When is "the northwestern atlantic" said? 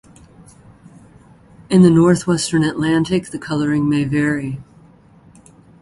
1.83-3.27